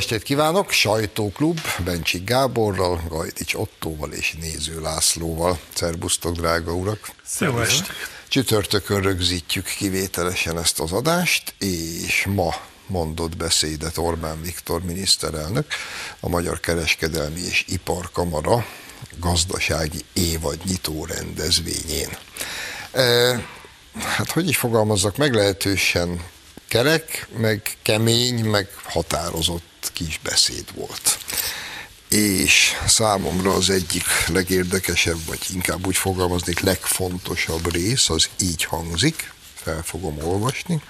[0.00, 0.70] estét kívánok!
[0.70, 5.58] Sajtóklub Bencsik Gáborral, Gajdics Ottóval és Néző Lászlóval.
[5.74, 7.10] Szerbusztok, drága urak!
[7.38, 7.92] Jó estét!
[8.28, 12.54] Csütörtökön rögzítjük kivételesen ezt az adást, és ma
[12.86, 15.66] mondott beszédet Orbán Viktor miniszterelnök
[16.20, 18.66] a Magyar Kereskedelmi és Iparkamara
[19.18, 22.16] gazdasági évadnyitó rendezvényén.
[22.92, 23.02] E,
[24.16, 26.20] hát hogy is fogalmazzak, meglehetősen
[26.70, 31.18] kerek, meg kemény, meg határozott kis beszéd volt.
[32.08, 39.82] És számomra az egyik legérdekesebb, vagy inkább úgy fogalmaznék, legfontosabb rész, az így hangzik, fel
[39.84, 40.82] fogom olvasni.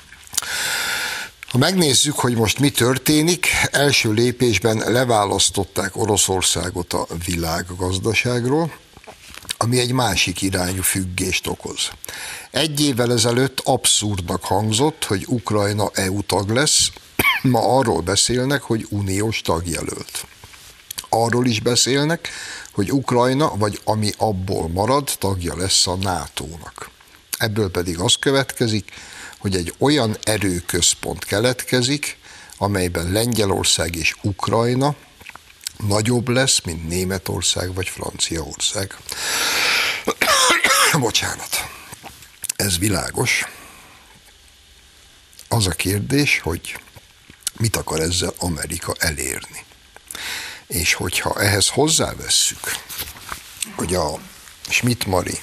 [1.48, 8.72] Ha megnézzük, hogy most mi történik, első lépésben leválasztották Oroszországot a világgazdaságról,
[9.56, 11.90] ami egy másik irányú függést okoz.
[12.50, 16.90] Egy évvel ezelőtt abszurdnak hangzott, hogy Ukrajna EU tag lesz,
[17.42, 20.26] ma arról beszélnek, hogy uniós tagjelölt.
[21.08, 22.28] Arról is beszélnek,
[22.72, 26.90] hogy Ukrajna, vagy ami abból marad, tagja lesz a NATO-nak.
[27.38, 28.90] Ebből pedig az következik,
[29.38, 32.18] hogy egy olyan erőközpont keletkezik,
[32.58, 34.94] amelyben Lengyelország és Ukrajna
[35.86, 38.96] nagyobb lesz, mint Németország vagy Franciaország.
[40.98, 41.68] Bocsánat.
[42.56, 43.44] Ez világos.
[45.48, 46.78] Az a kérdés, hogy
[47.58, 49.64] mit akar ezzel Amerika elérni.
[50.66, 52.76] És hogyha ehhez hozzávesszük,
[53.74, 54.18] hogy a
[54.68, 55.38] Schmidt-Mari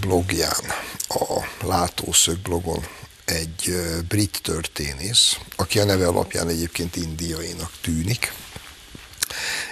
[0.00, 0.72] blogján,
[1.08, 2.86] a Látószög blogon
[3.24, 3.76] egy
[4.08, 8.32] brit történész, aki a neve alapján egyébként indiainak tűnik,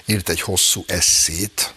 [0.04, 1.74] írt egy hosszú eszét,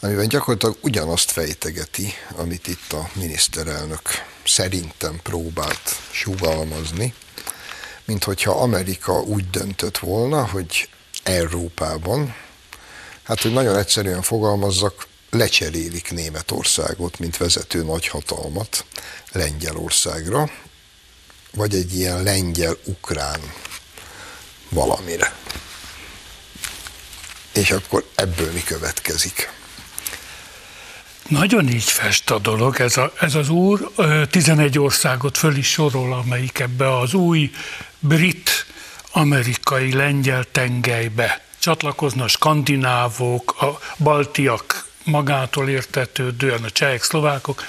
[0.00, 4.00] amiben gyakorlatilag ugyanazt fejtegeti, amit itt a miniszterelnök
[4.44, 7.14] szerintem próbált sugalmazni,
[8.04, 10.88] mint hogyha Amerika úgy döntött volna, hogy
[11.22, 12.34] Európában,
[13.22, 18.84] hát hogy nagyon egyszerűen fogalmazzak, lecserélik Németországot, mint vezető nagyhatalmat
[19.32, 20.50] Lengyelországra,
[21.52, 23.40] vagy egy ilyen lengyel-ukrán
[24.68, 25.36] valamire.
[27.54, 29.50] És akkor ebből mi következik?
[31.28, 32.80] Nagyon így fest a dolog.
[32.80, 33.90] Ez, a, ez az úr
[34.30, 37.50] 11 országot föl is sorol, amelyik ebbe az új
[37.98, 38.66] brit,
[39.12, 47.64] amerikai, lengyel tengelybe csatlakozna a skandinávok, a baltiak magától értetődően, a csehek, szlovákok.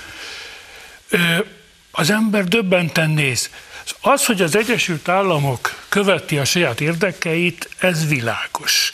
[1.92, 3.50] Az ember döbbenten néz.
[4.02, 8.94] Az, hogy az Egyesült Államok követi a saját érdekeit, ez világos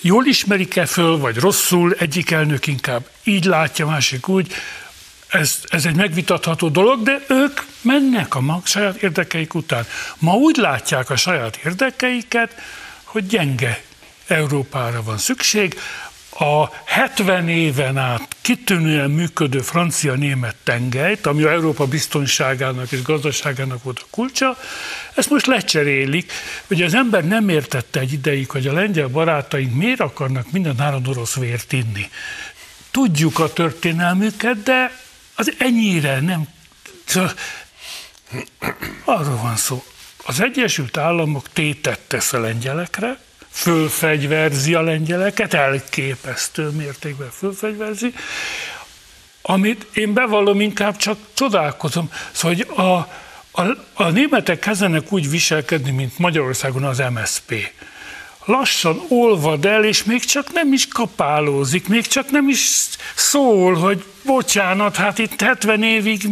[0.00, 4.52] jól ismerik-e föl, vagy rosszul, egyik elnök inkább így látja, másik úgy,
[5.28, 9.86] ez, ez egy megvitatható dolog, de ők mennek a mag saját érdekeik után.
[10.18, 12.54] Ma úgy látják a saját érdekeiket,
[13.04, 13.82] hogy gyenge
[14.26, 15.80] Európára van szükség,
[16.38, 23.98] a 70 éven át kitűnően működő francia-német tengelyt, ami a Európa biztonságának és gazdaságának volt
[23.98, 24.58] a kulcsa,
[25.14, 26.32] ezt most lecserélik.
[26.70, 31.06] Ugye az ember nem értette egy ideig, hogy a lengyel barátaink miért akarnak minden áron
[31.06, 32.10] orosz vért inni.
[32.90, 34.98] Tudjuk a történelmüket, de
[35.34, 36.48] az ennyire nem...
[39.04, 39.84] Arról van szó.
[40.24, 43.18] Az Egyesült Államok tétet tesz a lengyelekre,
[43.50, 48.14] fölfegyverzi a lengyeleket, elképesztő mértékben fölfegyverzi,
[49.42, 52.12] amit én bevallom, inkább csak csodálkozom.
[52.32, 53.08] Szóval, hogy a,
[53.62, 57.72] a, a németek kezdenek úgy viselkedni, mint Magyarországon az MSP.
[58.44, 64.04] Lassan olvad el, és még csak nem is kapálózik, még csak nem is szól, hogy
[64.24, 66.28] bocsánat, hát itt 70 évig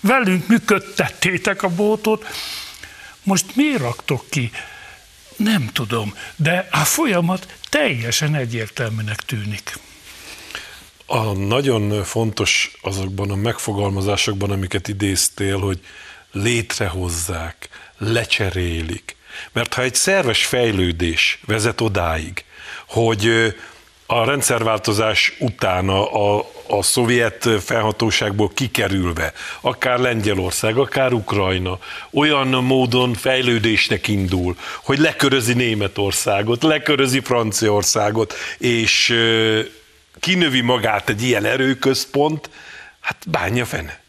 [0.00, 2.26] velünk működtettétek a bótot,
[3.22, 4.50] most miért raktok ki?
[5.38, 9.78] Nem tudom, de a folyamat teljesen egyértelműnek tűnik.
[11.06, 15.80] A nagyon fontos azokban a megfogalmazásokban, amiket idéztél, hogy
[16.32, 17.68] létrehozzák,
[17.98, 19.16] lecserélik.
[19.52, 22.44] Mert ha egy szerves fejlődés vezet odáig,
[22.88, 23.54] hogy
[24.06, 26.38] a rendszerváltozás után a,
[26.68, 31.78] a, szovjet felhatóságból kikerülve, akár Lengyelország, akár Ukrajna,
[32.10, 39.14] olyan módon fejlődésnek indul, hogy lekörözi Németországot, lekörözi Franciaországot, és
[40.20, 42.50] kinövi magát egy ilyen erőközpont,
[43.00, 44.00] hát bánja fene.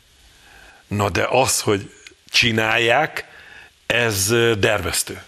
[0.87, 1.91] Na de az, hogy
[2.29, 3.27] csinálják,
[3.85, 5.21] ez dervesztő.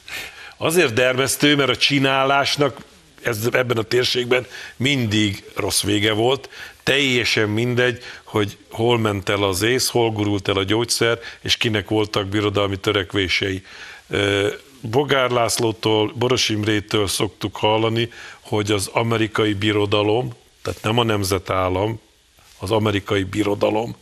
[0.57, 2.78] Azért dervesztő, mert a csinálásnak
[3.23, 4.45] ez, ebben a térségben
[4.77, 6.50] mindig rossz vége volt,
[6.83, 11.89] teljesen mindegy, hogy hol ment el az ész, hol gurult el a gyógyszer, és kinek
[11.89, 13.63] voltak birodalmi törekvései.
[14.81, 22.00] Bogár Lászlótól, Boros Imrétől szoktuk hallani, hogy az amerikai birodalom, tehát nem a nemzetállam,
[22.59, 23.95] az amerikai birodalom,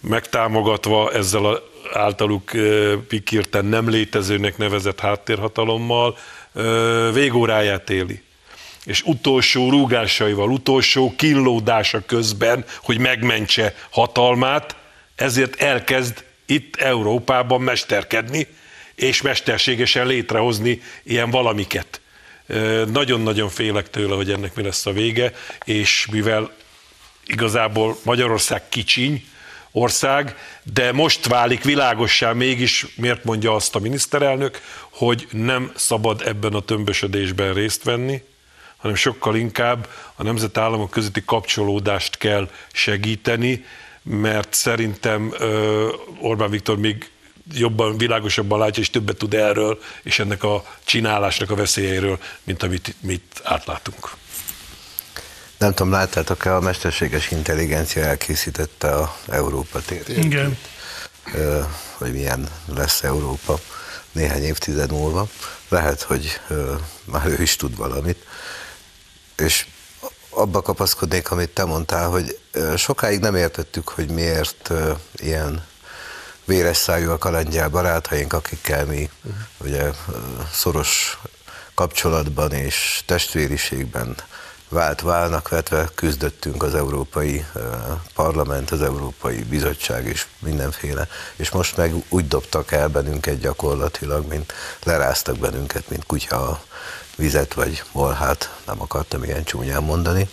[0.00, 1.62] megtámogatva ezzel a
[1.92, 2.50] általuk
[3.08, 6.16] pikírten nem létezőnek nevezett háttérhatalommal
[7.12, 8.22] végóráját éli.
[8.86, 14.76] És utolsó rúgásaival, utolsó kínlódása közben, hogy megmentse hatalmát,
[15.14, 18.46] ezért elkezd itt Európában mesterkedni,
[18.94, 22.00] és mesterségesen létrehozni ilyen valamiket.
[22.92, 25.32] Nagyon-nagyon félek tőle, hogy ennek mi lesz a vége,
[25.64, 26.50] és mivel
[27.26, 29.24] igazából Magyarország kicsiny,
[29.72, 30.36] ország,
[30.72, 34.60] de most válik világossá mégis, miért mondja azt a miniszterelnök,
[34.90, 38.22] hogy nem szabad ebben a tömbösödésben részt venni,
[38.86, 43.64] hanem sokkal inkább a nemzetállamok közötti kapcsolódást kell segíteni,
[44.02, 45.34] mert szerintem
[46.20, 47.10] Orbán Viktor még
[47.52, 52.94] jobban, világosabban látja, és többet tud erről, és ennek a csinálásnak a veszélyeiről, mint amit
[53.00, 54.10] mit átlátunk.
[55.58, 60.24] Nem tudom, láttátok-e, a mesterséges intelligencia elkészítette a Európa térképét.
[60.24, 60.58] Igen.
[61.92, 63.58] Hogy milyen lesz Európa
[64.12, 65.28] néhány évtized múlva.
[65.68, 66.40] Lehet, hogy
[67.04, 68.24] már ő is tud valamit.
[69.36, 69.66] És
[70.30, 72.38] abba kapaszkodnék, amit te mondtál, hogy
[72.76, 74.70] sokáig nem értettük, hogy miért
[75.14, 75.64] ilyen
[76.44, 79.40] véres szájú a kalandjál barátaink, akikkel mi uh-huh.
[79.58, 79.90] ugye
[80.52, 81.18] szoros
[81.74, 84.16] kapcsolatban és testvériségben
[84.68, 87.44] vált válnak vetve küzdöttünk az Európai
[88.14, 94.52] Parlament, az Európai Bizottság és mindenféle, és most meg úgy dobtak el bennünket gyakorlatilag, mint
[94.82, 96.62] leráztak bennünket, mint kutya a
[97.16, 100.28] vizet vagy molhát, nem akartam ilyen csúnyán mondani.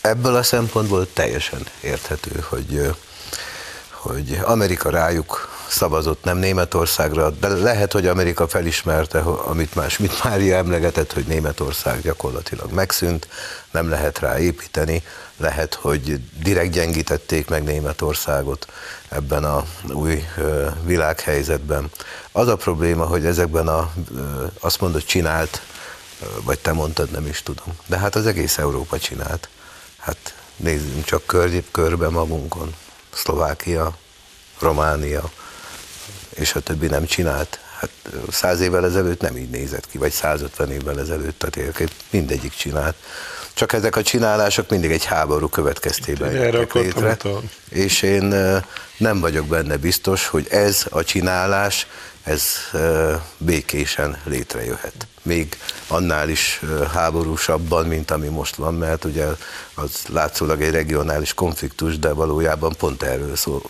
[0.00, 2.94] Ebből a szempontból teljesen érthető, hogy,
[3.90, 10.56] hogy Amerika rájuk szavazott, nem Németországra, de lehet, hogy Amerika felismerte, amit más, mit Mária
[10.56, 13.28] emlegetett, hogy Németország gyakorlatilag megszűnt,
[13.70, 15.02] nem lehet rá építeni,
[15.36, 18.66] lehet, hogy direkt gyengítették meg Németországot
[19.08, 20.24] ebben a új
[20.84, 21.90] világhelyzetben.
[22.32, 23.92] Az a probléma, hogy ezekben a,
[24.60, 25.60] azt mondod, csinált,
[26.42, 29.48] vagy te mondtad, nem is tudom, de hát az egész Európa csinált.
[29.98, 32.74] Hát nézzünk csak kör, körbe magunkon.
[33.14, 33.96] Szlovákia,
[34.58, 35.30] Románia,
[36.34, 37.58] és a többi nem csinált.
[37.78, 37.90] Hát
[38.30, 42.96] száz évvel ezelőtt nem így nézett ki, vagy 150 évvel ezelőtt, tehát mindegyik csinált.
[43.54, 47.16] Csak ezek a csinálások mindig egy háború következtében jöttek létre,
[47.68, 48.24] és én
[48.96, 51.86] nem vagyok benne biztos, hogy ez a csinálás,
[52.22, 52.42] ez
[53.38, 55.56] békésen létrejöhet még
[55.86, 56.60] annál is
[56.92, 59.26] háborúsabban, mint ami most van, mert ugye
[59.74, 63.62] az látszólag egy regionális konfliktus, de valójában pont erről szól,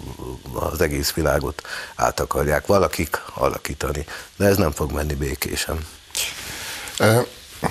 [0.52, 1.62] az egész világot
[1.94, 4.06] át akarják valakik alakítani.
[4.36, 5.86] De ez nem fog menni békésen.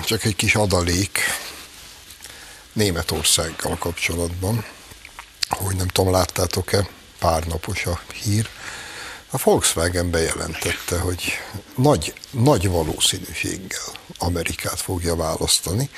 [0.04, 1.18] Csak egy kis adalék
[2.74, 4.64] Németországgal kapcsolatban,
[5.48, 6.88] hogy nem tudom, láttátok-e,
[7.18, 8.48] pár napos a hír,
[9.30, 11.32] a Volkswagen bejelentette, hogy
[11.76, 15.90] nagy, nagy valószínűséggel Amerikát fogja választani.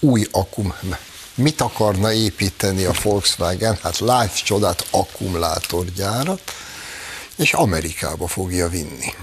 [0.00, 0.74] Új akum,
[1.34, 3.78] mit akarna építeni a Volkswagen?
[3.82, 6.52] Hát látsz csodát, akkumulátorgyárat,
[7.36, 9.14] és Amerikába fogja vinni.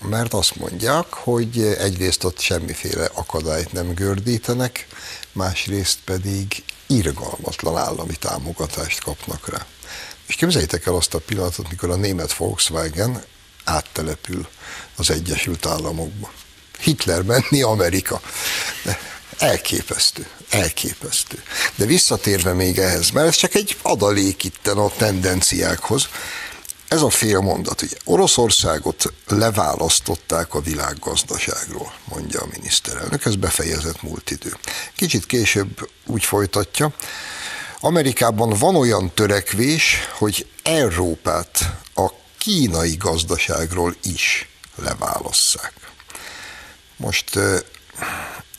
[0.00, 4.86] Mert azt mondják, hogy egyrészt ott semmiféle akadályt nem gördítenek,
[5.34, 9.66] másrészt pedig irgalmatlan állami támogatást kapnak rá.
[10.26, 13.24] És képzeljétek el azt a pillanatot, mikor a német Volkswagen
[13.64, 14.48] áttelepül
[14.96, 16.32] az Egyesült Államokba.
[16.80, 18.20] Hitler menni Amerika.
[18.82, 18.98] De
[19.38, 21.42] elképesztő, elképesztő.
[21.74, 26.08] De visszatérve még ehhez, mert ez csak egy adalék itten a tendenciákhoz,
[26.94, 34.30] ez a fél mondat, hogy Oroszországot leválasztották a világgazdaságról, mondja a miniszterelnök, ez befejezett múlt
[34.30, 34.56] idő.
[34.96, 36.92] Kicsit később úgy folytatja,
[37.80, 45.72] Amerikában van olyan törekvés, hogy Európát a kínai gazdaságról is leválasszák.
[46.96, 47.58] Most, eh,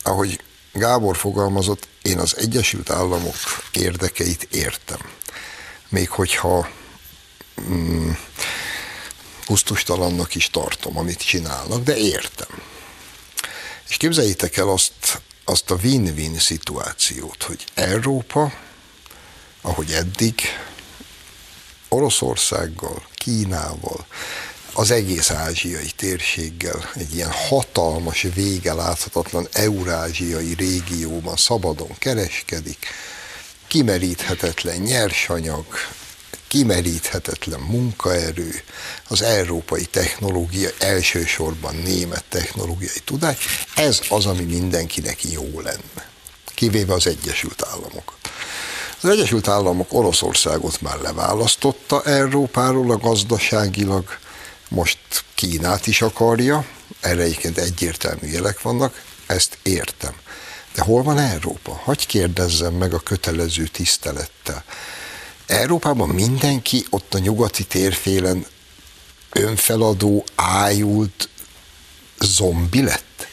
[0.04, 0.40] ahogy
[0.74, 3.36] Gábor fogalmazott, én az Egyesült Államok
[3.72, 5.00] érdekeit értem.
[5.90, 6.68] Még hogyha
[7.62, 8.12] mm,
[9.46, 12.62] pusztustalannak is tartom, amit csinálnak, de értem.
[13.90, 18.64] És képzeljétek el azt, azt a win-win szituációt, hogy Európa
[19.66, 20.42] ahogy eddig,
[21.90, 24.06] Oroszországgal, Kínával,
[24.74, 32.88] az egész ázsiai térséggel, egy ilyen hatalmas, vége láthatatlan eurázsiai régióban szabadon kereskedik,
[33.68, 35.66] kimeríthetetlen nyersanyag,
[36.48, 38.64] kimeríthetetlen munkaerő,
[39.08, 46.10] az európai technológia, elsősorban német technológiai tudás, ez az, ami mindenkinek jó lenne,
[46.54, 48.18] kivéve az Egyesült Államokat.
[49.02, 54.18] Az Egyesült Államok Oroszországot már leválasztotta Európáról a gazdaságilag,
[54.70, 54.98] most
[55.36, 56.66] Kínát is akarja,
[57.00, 60.14] erre egyébként egyértelmű jelek vannak, ezt értem.
[60.76, 61.82] De hol van Európa?
[61.84, 64.64] Hagy kérdezzem meg a kötelező tisztelettel.
[65.48, 68.46] Európában mindenki ott a nyugati térfélen
[69.32, 71.30] önfeladó, ájult
[72.20, 73.28] zombi lett?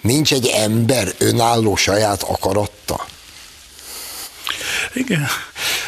[0.00, 3.06] Nincs egy ember önálló saját akaratta?
[4.92, 5.26] Igen.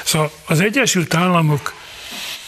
[0.04, 1.74] Szóval az Egyesült Államok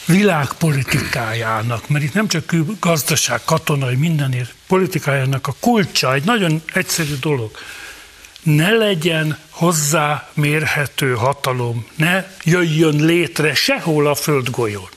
[0.05, 7.51] világpolitikájának, mert itt nem csak gazdaság, katonai, mindenért politikájának a kulcsa, egy nagyon egyszerű dolog.
[8.43, 14.89] Ne legyen hozzá mérhető hatalom, ne jöjjön létre sehol a földgolyón.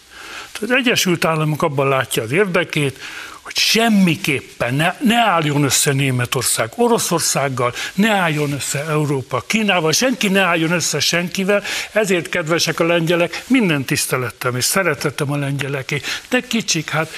[0.60, 2.98] Az Egyesült Államok abban látja az érdekét,
[3.46, 10.40] hogy semmiképpen ne, ne álljon össze Németország Oroszországgal, ne álljon össze Európa Kínával, senki ne
[10.40, 11.62] álljon össze senkivel,
[11.92, 17.10] ezért kedvesek a lengyelek, minden tisztelettem és szeretettem a lengyeleké, de kicsik, hát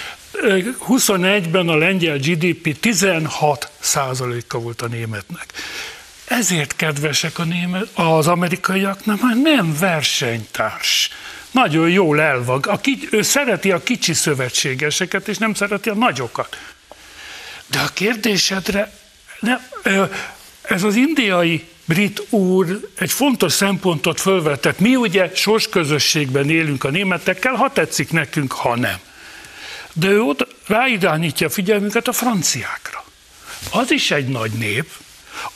[0.88, 5.52] 21-ben a lengyel GDP 16 százaléka volt a németnek.
[6.28, 11.11] Ezért kedvesek a német, az amerikaiaknak, mert nem versenytárs
[11.50, 12.66] nagyon jól elvag.
[12.66, 16.58] A kic, ő szereti a kicsi szövetségeseket, és nem szereti a nagyokat.
[17.66, 18.92] De a kérdésedre,
[19.40, 19.56] ne,
[20.62, 24.78] ez az indiai brit úr egy fontos szempontot fölvetett.
[24.78, 28.99] Mi ugye sorsközösségben élünk a németekkel, ha tetszik nekünk, ha nem.
[29.92, 33.04] De ő oda ráirányítja a figyelmünket a franciákra.
[33.70, 34.90] Az is egy nagy nép,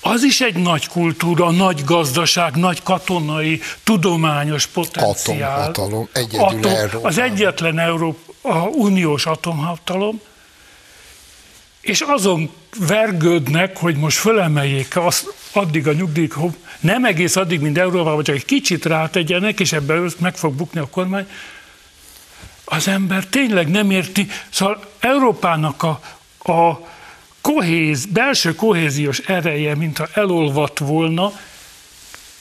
[0.00, 5.50] az is egy nagy kultúra, nagy gazdaság, nagy katonai, tudományos potenciál.
[5.50, 10.20] Atomhatalom, egyedül Atom, Az egyetlen Európa, a uniós atomhatalom,
[11.80, 16.34] és azon vergődnek, hogy most fölemeljék azt, addig a nyugdíjk,
[16.80, 20.86] nem egész addig, mint Európában, csak egy kicsit rátegyenek, és ebben meg fog bukni a
[20.86, 21.26] kormány,
[22.64, 24.28] az ember tényleg nem érti.
[24.50, 26.00] Szóval Európának a,
[26.52, 26.88] a
[27.42, 31.32] kohéz, belső kohéziós ereje, mintha elolvadt volna,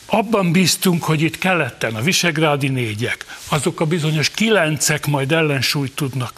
[0.06, 6.34] abban bíztunk, hogy itt keleten a visegrádi négyek, azok a bizonyos kilencek majd ellensúlyt tudnak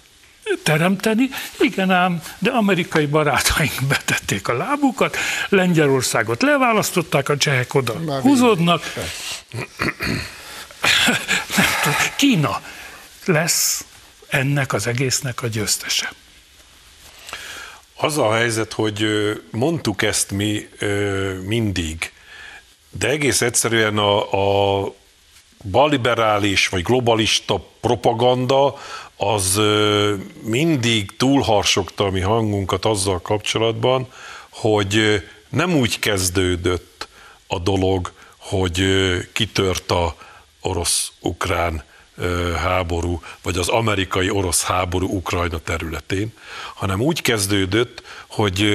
[0.64, 1.30] teremteni.
[1.60, 5.18] Igen ám, de amerikai barátaink betették a lábukat,
[5.50, 8.94] Lengyelországot leválasztották, a csehek oda Már húzódnak.
[12.16, 12.62] Kína
[13.26, 13.86] lesz
[14.28, 16.12] ennek az egésznek a győztese.
[18.04, 19.06] Az a helyzet, hogy
[19.52, 20.70] mondtuk ezt mi
[21.46, 22.12] mindig,
[22.90, 24.34] de egész egyszerűen a,
[24.82, 24.94] a
[25.72, 28.78] balliberális vagy globalista propaganda
[29.18, 29.62] az
[30.42, 34.08] mindig túlharsogta a mi hangunkat azzal kapcsolatban,
[34.50, 37.08] hogy nem úgy kezdődött
[37.48, 38.84] a dolog, hogy
[39.34, 40.16] kitört a
[40.62, 41.84] orosz-ukrán
[42.58, 46.34] háború, vagy az amerikai-orosz háború Ukrajna területén,
[46.74, 48.66] hanem úgy kezdődött, hogy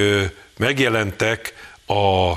[0.57, 1.53] megjelentek
[1.87, 2.33] a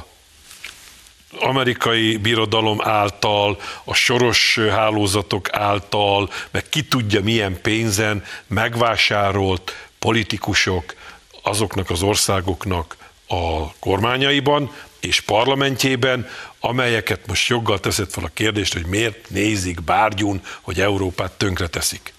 [1.41, 10.95] amerikai birodalom által, a soros hálózatok által, meg ki tudja milyen pénzen megvásárolt politikusok
[11.43, 12.97] azoknak az országoknak
[13.33, 14.71] a kormányaiban
[15.01, 16.29] és parlamentjében,
[16.61, 22.13] amelyeket most joggal teszed fel a kérdést, hogy miért nézik bárgyún, hogy Európát tönkreteszik.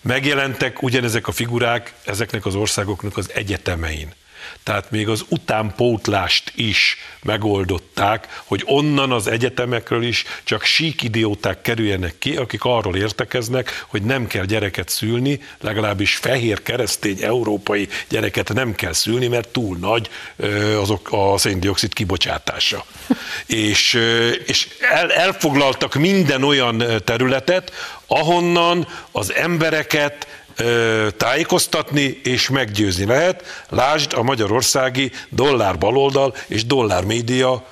[0.00, 4.12] Megjelentek ugyanezek a figurák ezeknek az országoknak az egyetemein.
[4.64, 12.18] Tehát még az utánpótlást is megoldották, hogy onnan az egyetemekről is csak sík idióták kerüljenek
[12.18, 18.74] ki, akik arról értekeznek, hogy nem kell gyereket szülni, legalábbis fehér keresztény európai gyereket nem
[18.74, 20.08] kell szülni, mert túl nagy
[20.80, 22.84] azok a széndiokszid kibocsátása.
[23.46, 23.98] és
[24.46, 27.72] és el, elfoglaltak minden olyan területet,
[28.06, 30.33] ahonnan az embereket
[31.16, 33.64] tájékoztatni és meggyőzni lehet.
[33.68, 37.66] Lásd a magyarországi dollár baloldal és dollár média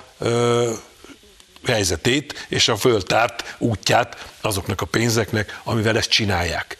[1.67, 6.77] helyzetét és a föltárt útját azoknak a pénzeknek, amivel ezt csinálják.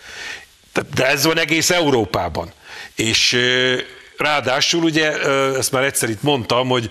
[0.95, 2.53] De ez van egész Európában.
[2.95, 3.39] És
[4.17, 5.21] Ráadásul ugye,
[5.57, 6.91] ezt már egyszer itt mondtam, hogy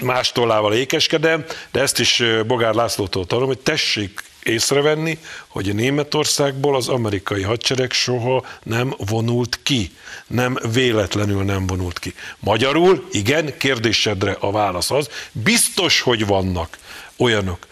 [0.00, 5.18] más tollával ékeskedem, de ezt is Bogár Lászlótól tanulom, hogy tessék észrevenni,
[5.48, 9.92] hogy Németországból az amerikai hadsereg soha nem vonult ki.
[10.26, 12.14] Nem véletlenül nem vonult ki.
[12.38, 16.78] Magyarul, igen, kérdésedre a válasz az, biztos, hogy vannak
[17.16, 17.66] olyanok,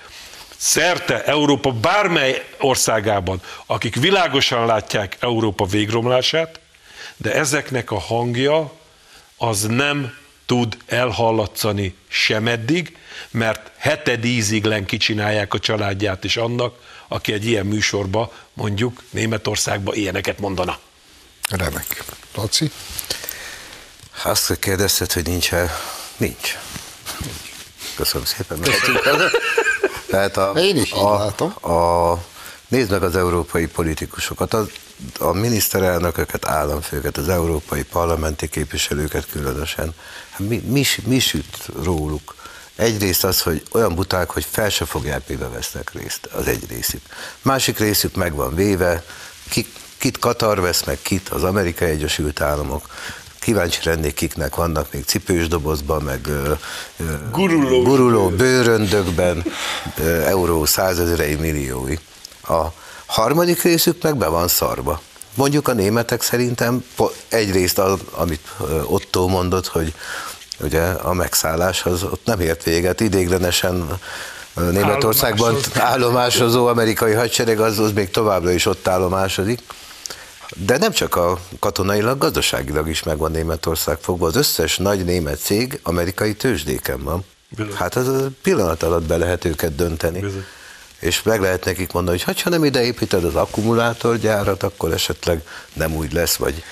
[0.57, 6.61] szerte Európa bármely országában, akik világosan látják Európa végromlását,
[7.17, 8.73] de ezeknek a hangja
[9.37, 10.15] az nem
[10.49, 12.97] tud elhallatszani semeddig,
[13.31, 16.79] mert hetedízig len kicsinálják a családját is annak,
[17.09, 20.79] aki egy ilyen műsorba, mondjuk Németországba ilyeneket mondana.
[21.51, 22.05] Remek.
[22.35, 22.71] Laci?
[24.25, 25.77] Azt kérdezted, hogy nincs-e?
[26.17, 26.59] Nincs.
[27.97, 28.61] Köszönöm szépen.
[30.11, 31.73] Tehát a, Én is így a, látom.
[31.73, 32.19] A,
[32.69, 34.67] nézd meg az európai politikusokat, a,
[35.19, 39.95] a miniszterelnököket, államfőket, az európai parlamenti képviselőket különösen.
[40.31, 42.35] Hát mi, mi, mi süt róluk?
[42.77, 47.03] Egyrészt az, hogy olyan buták, hogy fel se fogják, mibe vesznek részt, az egy részük.
[47.43, 49.05] Másik részük meg van véve,
[49.49, 49.67] ki,
[49.99, 52.89] kit Katar vesz meg, kit az Amerikai Egyesült Államok,
[53.39, 56.53] kíváncsi lennék, kiknek vannak még cipős dobozban, meg ö,
[56.97, 57.83] ö, Guruló.
[57.83, 59.45] guruló bőröndökben,
[59.97, 61.95] ö, euró százezerei milliói.
[62.43, 62.67] A
[63.09, 65.01] harmadik részük meg be van szarva.
[65.35, 66.85] Mondjuk a németek szerintem
[67.29, 68.49] egyrészt az, amit
[68.85, 69.95] Otto mondott, hogy
[70.61, 73.99] ugye a megszállás az ott nem ért véget, idéglenesen
[74.55, 75.81] Németországban Állomásozni.
[75.81, 79.61] állomásozó amerikai hadsereg az, az még továbbra is ott állomásodik.
[80.57, 84.27] De nem csak a katonailag, gazdaságilag is megvan Németország fogva.
[84.27, 87.25] Az összes nagy német cég amerikai tőzsdéken van.
[87.49, 87.75] Bizony.
[87.75, 90.21] Hát az pillanat alatt be lehet őket dönteni.
[90.21, 90.45] Bizony.
[90.99, 95.95] És meg lehet nekik mondani, hogy ha nem ide építed az akkumulátorgyárat, akkor esetleg nem
[95.95, 96.63] úgy lesz, vagy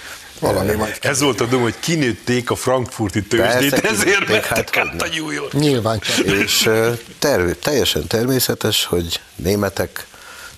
[0.41, 4.77] Valami majd Ez volt a dom, hogy kinőtték a frankfurti tőzsdét, Persze, ezért mentek hát
[4.77, 5.53] át a New York.
[5.53, 6.01] Nyilván.
[6.25, 10.07] És ö, terv, teljesen természetes, hogy németek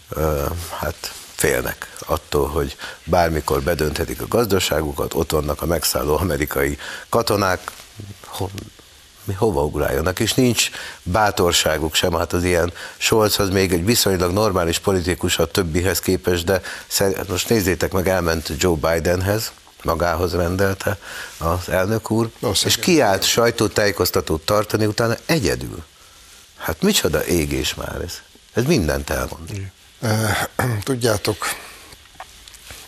[0.09, 0.45] ö,
[0.79, 6.79] hát félnek attól, hogy bármikor bedönthetik a gazdaságukat, ott vannak a megszálló amerikai
[7.09, 7.71] katonák,
[9.29, 10.71] mi hova ugráljanak, és nincs
[11.03, 16.45] bátorságuk sem, hát az ilyen Scholz az még egy viszonylag normális politikus a többihez képest,
[16.45, 20.99] de szer- most nézzétek meg, elment Joe Bidenhez, magához rendelte
[21.39, 25.85] az elnök úr, Nos, és kiállt sajtótájékoztatót tartani utána egyedül.
[26.57, 28.21] Hát micsoda égés már ez.
[28.53, 29.71] Ez mindent elmond.
[30.85, 31.37] Tudjátok,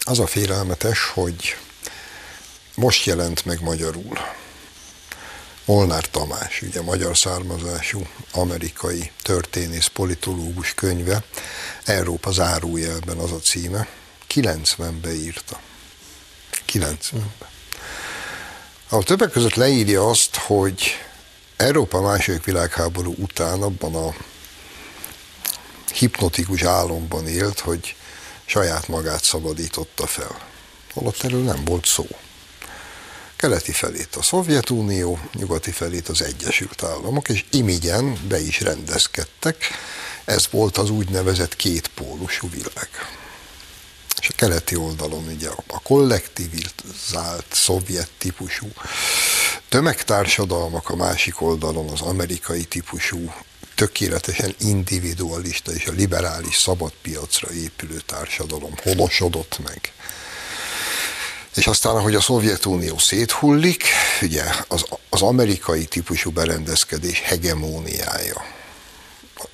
[0.00, 1.56] az a félelmetes, hogy
[2.74, 4.18] most jelent meg magyarul.
[5.70, 11.24] Molnár Tamás, ugye magyar származású amerikai történész, politológus könyve,
[11.84, 13.88] Európa zárójelben az a címe,
[14.28, 15.60] 90-be írta.
[16.72, 17.50] 90-be.
[18.88, 20.82] Ahol többek között leírja azt, hogy
[21.56, 24.14] Európa második világháború után abban a
[25.94, 27.96] hipnotikus álomban élt, hogy
[28.44, 30.40] saját magát szabadította fel.
[30.92, 32.06] Holott erről nem volt szó.
[33.40, 39.56] Keleti felét a Szovjetunió, nyugati felét az Egyesült Államok, és imigyen be is rendezkedtek.
[40.24, 42.88] Ez volt az úgynevezett kétpólusú világ.
[44.20, 48.68] És a keleti oldalon ugye a kollektivizált, szovjet típusú
[49.68, 53.32] tömegtársadalmak, a másik oldalon az amerikai típusú,
[53.74, 59.92] tökéletesen individualista és a liberális szabadpiacra épülő társadalom honosodott meg.
[61.54, 63.84] És aztán, ahogy a Szovjetunió széthullik,
[64.22, 68.44] ugye az, az amerikai típusú berendezkedés hegemóniája.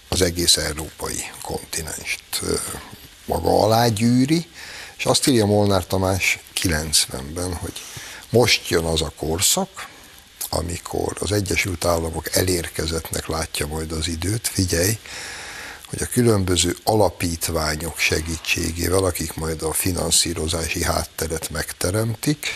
[0.08, 2.40] Az egész európai kontinenst
[3.24, 4.48] maga alá gyűri,
[4.96, 7.72] és azt írja Molnár Tamás 90-ben, hogy
[8.30, 9.88] most jön az a korszak,
[10.48, 14.98] amikor az Egyesült Államok elérkezettnek látja majd az időt, figyelj,
[15.86, 22.46] hogy a különböző alapítványok segítségével, akik majd a finanszírozási hátteret megteremtik,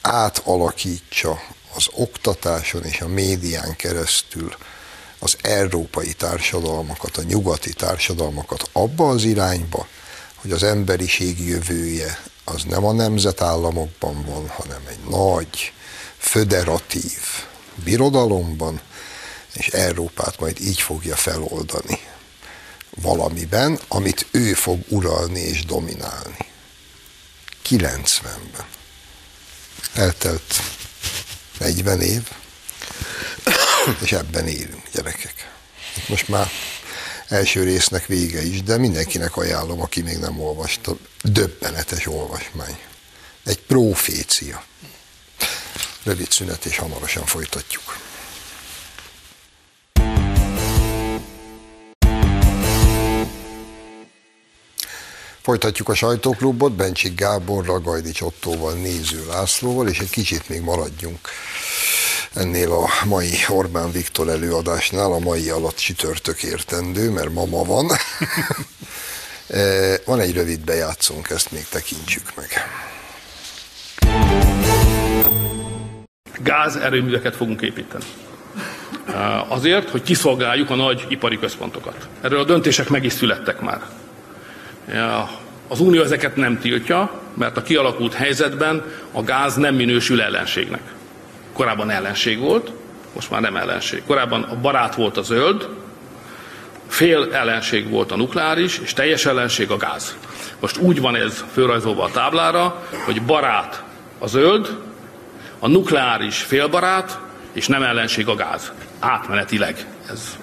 [0.00, 1.40] átalakítsa
[1.74, 4.56] az oktatáson és a médián keresztül
[5.18, 9.86] az európai társadalmakat, a nyugati társadalmakat abba az irányba,
[10.34, 15.72] hogy az emberiség jövője az nem a nemzetállamokban van, hanem egy nagy,
[16.18, 17.20] föderatív
[17.84, 18.80] birodalomban,
[19.56, 21.98] és Európát majd így fogja feloldani
[23.02, 26.36] valamiben, amit ő fog uralni és dominálni.
[27.68, 28.66] 90-ben.
[29.94, 30.62] Eltelt
[31.58, 32.30] 40 év,
[34.02, 35.50] és ebben élünk, gyerekek.
[36.08, 36.50] Most már
[37.28, 42.78] első résznek vége is, de mindenkinek ajánlom, aki még nem olvasta, döbbenetes olvasmány.
[43.44, 44.64] Egy profécia.
[46.02, 48.05] Rövid szünet, és hamarosan folytatjuk.
[55.46, 61.18] Folytatjuk a sajtóklubot, Bencsik Gáborral, Gajdics Ottóval, Néző Lászlóval, és egy kicsit még maradjunk
[62.34, 67.86] ennél a mai Orbán Viktor előadásnál, a mai alatt csütörtök értendő, mert ma ma van.
[70.06, 72.48] van egy rövid bejátszónk, ezt még tekintsük meg.
[76.42, 78.04] Gázerőműveket fogunk építeni.
[79.48, 82.08] Azért, hogy kiszolgáljuk a nagy ipari központokat.
[82.20, 84.05] Erről a döntések meg is születtek már.
[85.68, 90.80] Az Unió ezeket nem tiltja, mert a kialakult helyzetben a gáz nem minősül ellenségnek.
[91.52, 92.72] Korábban ellenség volt,
[93.14, 94.02] most már nem ellenség.
[94.06, 95.68] Korábban a barát volt a zöld,
[96.88, 100.16] fél ellenség volt a nukleáris, és teljes ellenség a gáz.
[100.60, 103.82] Most úgy van ez fölrajzolva a táblára, hogy barát
[104.18, 104.76] a zöld,
[105.58, 107.18] a nukleáris félbarát,
[107.52, 108.72] és nem ellenség a gáz.
[108.98, 109.86] Átmenetileg.
[110.10, 110.38] Ez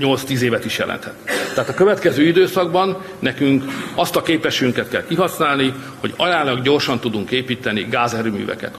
[0.00, 1.14] 8-10 évet is jelenthet.
[1.54, 7.82] Tehát a következő időszakban nekünk azt a képességünket kell kihasználni, hogy aránylag gyorsan tudunk építeni
[7.82, 8.76] gázerőműveket.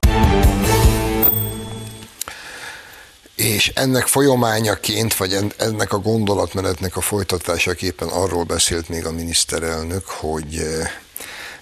[3.35, 10.57] És ennek folyamányaként, vagy ennek a gondolatmenetnek a folytatásaképpen arról beszélt még a miniszterelnök, hogy
[10.57, 10.91] eh,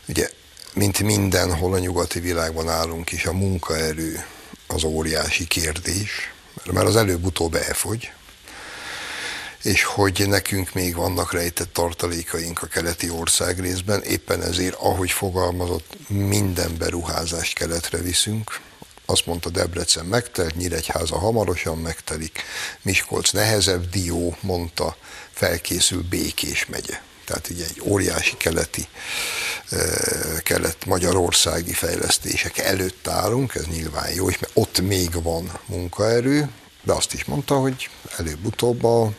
[0.07, 0.29] ugye,
[0.73, 4.25] mint mindenhol a nyugati világban állunk is, a munkaerő
[4.67, 6.31] az óriási kérdés,
[6.71, 8.11] mert az előbb-utóbb elfogy,
[9.63, 15.97] és hogy nekünk még vannak rejtett tartalékaink a keleti ország részben, éppen ezért, ahogy fogalmazott,
[16.07, 18.59] minden beruházást keletre viszünk,
[19.05, 22.43] azt mondta Debrecen megtelt, Nyíregyháza hamarosan megtelik,
[22.81, 24.97] Miskolc nehezebb, Dió mondta,
[25.31, 27.01] felkészül Békés megye.
[27.25, 28.87] Tehát ugye egy óriási keleti,
[30.43, 36.49] kelet-magyarországi fejlesztések előtt állunk, ez nyilván jó, és mert ott még van munkaerő,
[36.83, 39.11] de azt is mondta, hogy előbb-utóbb a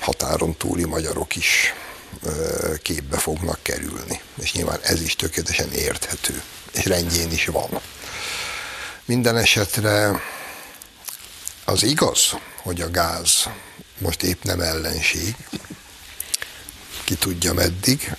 [0.00, 1.74] határon túli magyarok is
[2.82, 4.20] képbe fognak kerülni.
[4.40, 7.80] És nyilván ez is tökéletesen érthető, és rendjén is van.
[9.04, 10.20] Minden esetre
[11.64, 13.48] az igaz, hogy a gáz
[13.98, 15.36] most épp nem ellenség,
[17.04, 18.16] ki tudja meddig,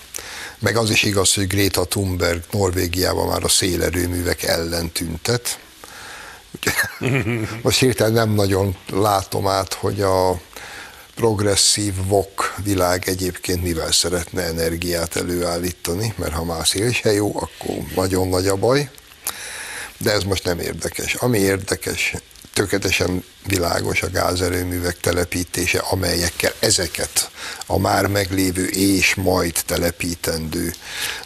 [0.58, 5.58] meg az is igaz, hogy Greta Thunberg Norvégiában már a szélerőművek ellen tüntet.
[7.62, 10.40] most hirtelen nem nagyon látom át, hogy a
[11.20, 17.76] progresszív vok világ egyébként mivel szeretne energiát előállítani, mert ha már szél se jó, akkor
[17.94, 18.90] nagyon nagy a baj.
[19.98, 21.14] De ez most nem érdekes.
[21.14, 22.14] Ami érdekes,
[22.52, 27.30] tökéletesen világos a gázerőművek telepítése, amelyekkel ezeket
[27.66, 30.72] a már meglévő és majd telepítendő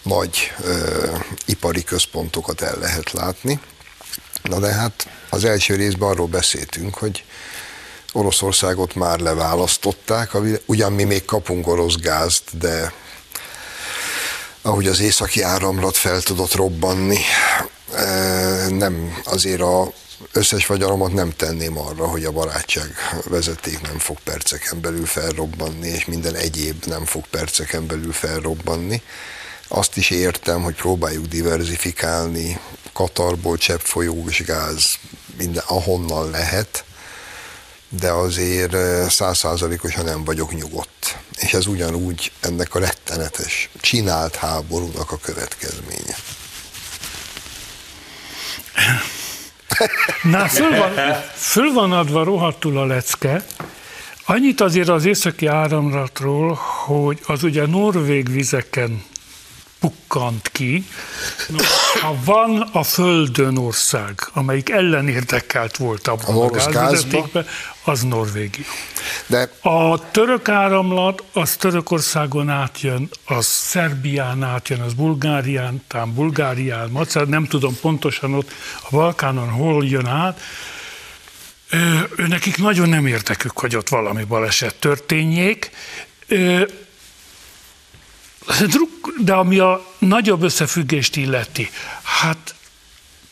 [0.03, 1.07] nagy ö,
[1.47, 3.61] ipari központokat el lehet látni.
[4.43, 7.25] Na de hát az első részben arról beszéltünk, hogy
[8.17, 10.31] Oroszországot már leválasztották,
[10.67, 12.93] ugyan mi még kapunk orosz gázt, de
[14.63, 17.19] ahogy az északi áramlat fel tudott robbanni,
[18.69, 19.93] nem azért a
[20.33, 26.05] összes vagyonomat nem tenném arra, hogy a barátság vezeték nem fog perceken belül felrobbanni, és
[26.05, 29.03] minden egyéb nem fog perceken belül felrobbanni.
[29.69, 32.61] Azt is értem, hogy próbáljuk diversifikálni,
[32.93, 34.99] Katarból cseppfolyós gáz,
[35.39, 36.85] minden, ahonnan lehet,
[38.01, 38.77] de azért
[39.11, 41.19] százszázalékosan nem vagyok nyugodt.
[41.37, 46.17] És ez ugyanúgy ennek a rettenetes, csinált háborúnak a következménye.
[50.23, 50.93] Na, föl van,
[51.35, 53.45] föl van adva rohadtul a lecke.
[54.27, 56.55] Annyit azért az északi áramlatról,
[56.87, 59.05] hogy az ugye norvég vizeken
[59.85, 60.85] pukkant ki.
[62.01, 67.47] Ha van a Földön ország, amelyik ellenérdekelt volt abban a, a gázvezetékben,
[67.85, 68.65] az Norvégia.
[69.27, 69.51] De...
[69.63, 77.45] A török áramlat, az Törökországon átjön, az Szerbián átjön, az Bulgárián, talán Bulgárián, Macár, nem
[77.47, 78.51] tudom pontosan ott
[78.83, 80.41] a Balkánon hol jön át,
[81.71, 85.71] ő, nekik nagyon nem értekük, hogy ott valami baleset történjék.
[89.19, 91.71] De ami a nagyobb összefüggést illeti,
[92.03, 92.55] hát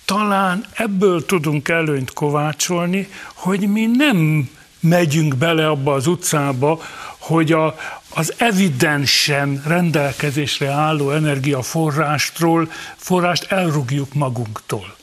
[0.04, 6.82] talán ebből tudunk előnyt kovácsolni, hogy mi nem megyünk bele abba az utcába,
[7.18, 7.76] hogy a,
[8.08, 14.96] az evidensen rendelkezésre álló energiaforrástról forrást elrugjuk magunktól.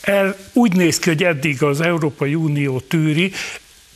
[0.00, 3.32] El, úgy néz ki, hogy eddig az Európai Unió tűri,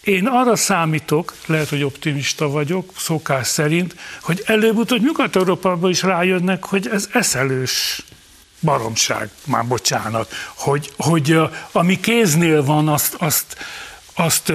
[0.04, 6.88] én arra számítok, lehet, hogy optimista vagyok, szokás szerint, hogy előbb-utóbb Nyugat-Európában is rájönnek, hogy
[6.92, 8.02] ez eszelős
[8.60, 11.38] baromság, már bocsánat, hogy, hogy
[11.72, 13.56] ami kéznél van, azt, azt,
[14.14, 14.52] azt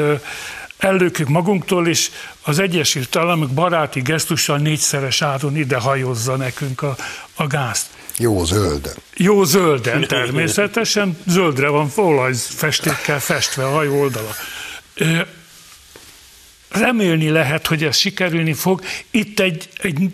[0.78, 2.10] ellökjük magunktól, és
[2.42, 6.96] az Egyesült Államok baráti gesztussal négyszeres áron ide hajózza nekünk a,
[7.36, 7.86] a gázt.
[8.18, 8.94] Jó zölden.
[9.16, 14.36] Jó zölden természetesen, zöldre van olajfestékkel festve a hajó oldala.
[16.70, 18.82] Remélni lehet, hogy ez sikerülni fog.
[19.12, 20.12] Itt egy, egy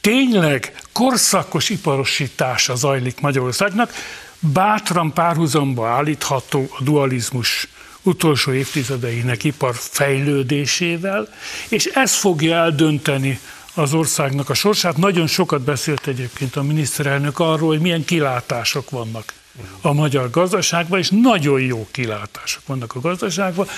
[0.00, 3.92] tényleg korszakos iparosítása zajlik Magyarországnak,
[4.38, 7.68] bátran párhuzamba állítható a dualizmus
[8.02, 11.28] utolsó évtizedeinek ipar fejlődésével,
[11.68, 13.40] és ez fogja eldönteni
[13.74, 14.96] az országnak a sorsát.
[14.96, 19.32] Nagyon sokat beszélt egyébként a miniszterelnök arról, hogy milyen kilátások vannak
[19.80, 23.68] a magyar gazdaságban, és nagyon jó kilátások vannak a gazdaságban.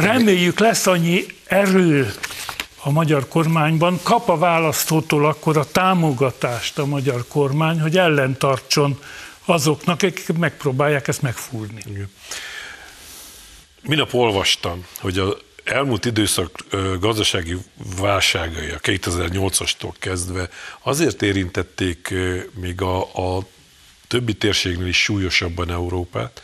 [0.00, 2.12] Reméljük lesz annyi erő
[2.82, 8.98] a magyar kormányban, kap a választótól akkor a támogatást a magyar kormány, hogy ellentartson
[9.44, 11.82] azoknak, akik megpróbálják ezt megfúrni.
[13.82, 16.64] Minap olvastam, hogy a elmúlt időszak
[17.00, 17.56] gazdasági
[18.00, 20.48] válságai, a 2008-astól kezdve
[20.82, 22.14] azért érintették
[22.54, 23.42] még a, a
[24.08, 26.42] többi térségnél is súlyosabban Európát,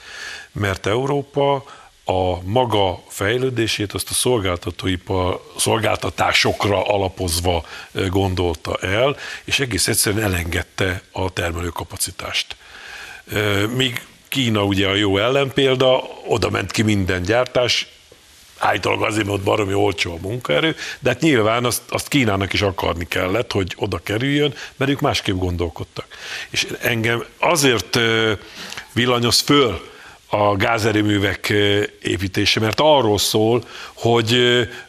[0.53, 1.65] mert Európa
[2.05, 7.65] a maga fejlődését azt a szolgáltatóipar, szolgáltatásokra alapozva
[8.09, 12.57] gondolta el, és egész egyszerűen elengedte a termelőkapacitást.
[13.77, 17.87] Míg Kína ugye a jó ellenpélda, oda ment ki minden gyártás,
[18.59, 23.07] állítólag azért, mert baromi olcsó a munkaerő, de hát nyilván azt, azt Kínának is akarni
[23.09, 26.07] kellett, hogy oda kerüljön, mert ők másképp gondolkodtak.
[26.51, 27.99] És engem azért
[28.93, 29.93] villanyoz föl
[30.35, 31.49] a gázerőművek
[32.03, 34.39] építése, mert arról szól, hogy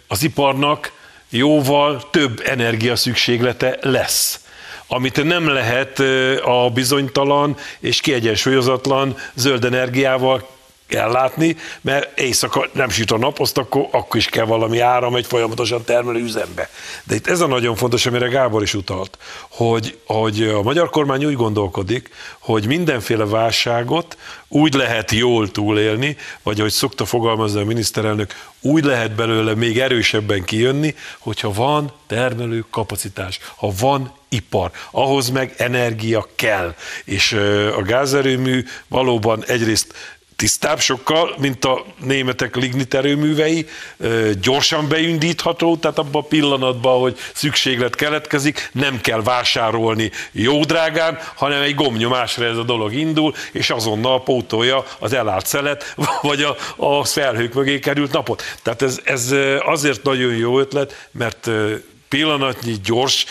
[0.07, 0.91] az iparnak
[1.29, 4.39] jóval több energia szükséglete lesz
[4.87, 5.99] amit nem lehet
[6.43, 10.47] a bizonytalan és kiegyensúlyozatlan zöld energiával
[10.87, 15.25] ellátni, mert éjszaka nem süt a nap, azt akkor, akkor is kell valami áram egy
[15.25, 16.69] folyamatosan termelő üzembe.
[17.03, 19.17] De itt ez a nagyon fontos, amire Gábor is utalt,
[19.49, 24.17] hogy, hogy a magyar kormány úgy gondolkodik, hogy mindenféle válságot
[24.47, 30.43] úgy lehet jól túlélni, vagy ahogy szokta fogalmazni a miniszterelnök, úgy lehet belőle még erősebben
[30.43, 36.75] kijönni, hogyha van termelő kapacitás, ha van ipar, ahhoz meg energia kell.
[37.05, 37.33] És
[37.77, 39.93] a gázerőmű valóban egyrészt
[40.35, 43.67] tisztább sokkal, mint a németek lignit erőművei,
[44.41, 51.61] gyorsan beindítható, tehát abban a pillanatban, hogy szükséglet keletkezik, nem kell vásárolni jó drágán, hanem
[51.61, 57.03] egy gomnyomásra ez a dolog indul, és azonnal pótolja az elállt szelet, vagy a, a
[57.03, 58.43] felhők mögé került napot.
[58.61, 61.49] Tehát ez, ez azért nagyon jó ötlet, mert
[62.15, 63.25] pillanatnyi gyors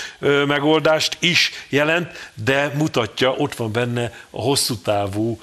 [0.47, 5.41] megoldást is jelent, de mutatja, ott van benne a hosszú távú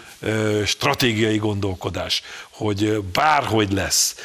[0.65, 4.15] stratégiai gondolkodás, hogy bárhogy lesz,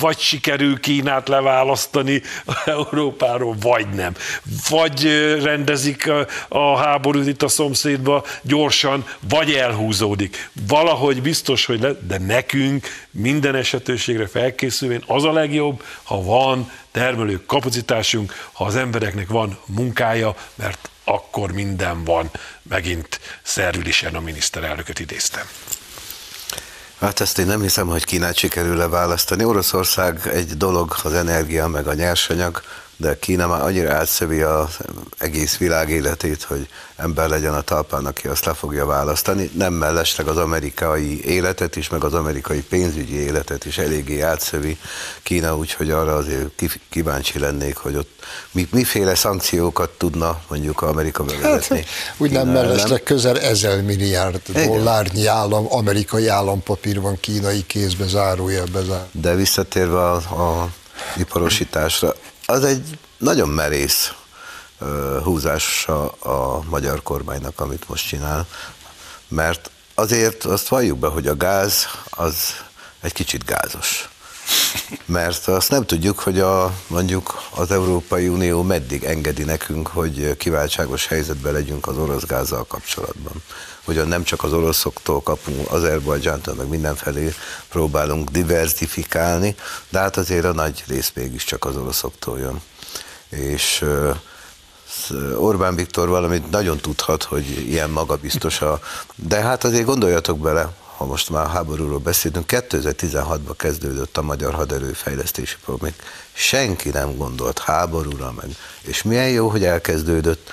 [0.00, 2.22] vagy sikerül Kínát leválasztani
[2.64, 4.14] Európáról, vagy nem.
[4.68, 5.02] Vagy
[5.42, 10.50] rendezik a, a háborút itt a szomszédba gyorsan, vagy elhúzódik.
[10.68, 17.44] Valahogy biztos, hogy le, de nekünk minden esetőségre felkészülvén az a legjobb, ha van termelő
[17.46, 22.30] kapacitásunk, ha az embereknek van munkája, mert akkor minden van.
[22.62, 25.46] Megint szervülisen a miniszterelnököt idéztem.
[26.98, 29.44] Hát ezt én nem hiszem, hogy Kínát sikerül leválasztani.
[29.44, 32.62] Oroszország egy dolog, az energia meg a nyersanyag,
[32.96, 34.76] de Kína már annyira átszövi az
[35.18, 39.50] egész világ életét, hogy ember legyen a talpán, aki azt le fogja választani.
[39.54, 44.78] Nem mellesleg az amerikai életet is, meg az amerikai pénzügyi életet is eléggé átszövi
[45.22, 48.10] Kína, úgyhogy arra azért kíváncsi lennék, hogy ott
[48.50, 51.76] mi, miféle szankciókat tudna mondjuk Amerika bevezetni.
[51.76, 58.82] Hát, úgy nem mellesleg közel ezer milliárd dollárnyi állam, amerikai állampapír van kínai kézbe zárójelbe
[58.82, 59.06] zár.
[59.10, 60.68] De visszatérve a, a
[61.16, 62.14] iparosításra,
[62.46, 64.12] az egy nagyon merész
[65.22, 68.46] húzása a magyar kormánynak, amit most csinál,
[69.28, 72.36] mert azért azt valljuk be, hogy a gáz az
[73.00, 74.08] egy kicsit gázos.
[75.06, 81.06] Mert azt nem tudjuk, hogy a, mondjuk az Európai Unió meddig engedi nekünk, hogy kiváltságos
[81.06, 83.42] helyzetben legyünk az orosz gázzal kapcsolatban.
[83.86, 87.34] Ugyan nem csak az oroszoktól kapunk, Azerbajdzsántól, meg mindenfelé
[87.68, 89.54] próbálunk diversifikálni,
[89.88, 92.60] de hát azért a nagy rész mégiscsak az oroszoktól jön.
[93.28, 93.84] És
[95.36, 98.80] Orbán Viktor valamit nagyon tudhat, hogy ilyen magabiztos a...
[99.14, 105.56] De hát azért gondoljatok bele, ha most már háborúról beszélünk, 2016-ban kezdődött a magyar haderőfejlesztési
[105.64, 105.90] program.
[105.90, 108.56] Még senki nem gondolt háborúra meg.
[108.80, 110.50] És milyen jó, hogy elkezdődött.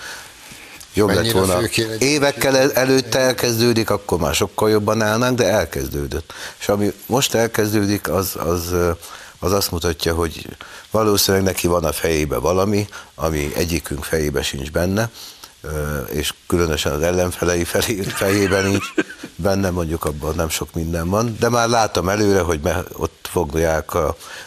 [0.94, 1.60] Jobb lett volna.
[2.00, 6.34] Évekkel el, előtte elkezdődik, akkor már sokkal jobban állnánk, de elkezdődött.
[6.60, 8.74] És ami most elkezdődik, az, az,
[9.40, 10.48] az azt mutatja, hogy
[10.92, 15.10] valószínűleg neki van a fejébe valami, ami egyikünk fejébe sincs benne,
[16.10, 18.94] és különösen az ellenfelei felé, fejében is,
[19.36, 22.60] benne mondjuk abban nem sok minden van, de már látom előre, hogy
[22.94, 23.92] ott fogják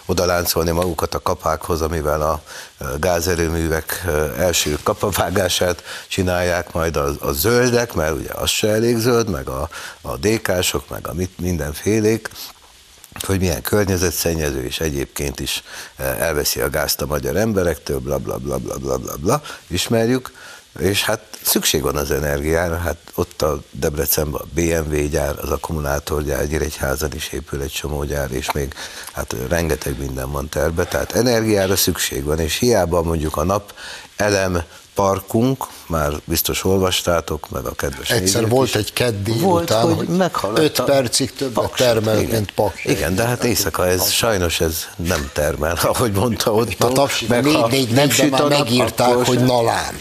[0.07, 2.43] odaláncolni magukat a kapákhoz, amivel a
[2.99, 4.05] gázerőművek
[4.39, 9.69] első kapavágását csinálják majd a, a zöldek, mert ugye az se elég zöld, meg a,
[10.01, 12.31] a dékások, meg a mit, mindenfélék,
[13.21, 15.63] hogy milyen környezetszennyező, és egyébként is
[15.97, 19.43] elveszi a gázt a magyar emberektől, bla bla bla bla bla bla, bla.
[19.67, 20.33] ismerjük
[20.79, 26.47] és hát szükség van az energiára, hát ott a Debrecenben a BMW gyár, az akkumulátorgyár,
[26.47, 28.75] Gyiregyházan is épül egy csomó gyár, és még
[29.13, 33.75] hát rengeteg minden van terve, tehát energiára szükség van, és hiába mondjuk a nap
[34.17, 34.63] elem
[34.95, 38.75] parkunk, már biztos olvastátok, meg a kedves Egyszer volt is.
[38.75, 42.31] egy keddi volt, után, hogy, hogy 5 percig többet termel, igen.
[42.31, 42.85] mint Paks.
[42.85, 46.79] Igen, de hát éjszaka ez sajnos ez nem termel, ahogy mondta ott.
[46.79, 49.97] Na tapsi, meg négy, négy, nem már megírták, hogy nalám.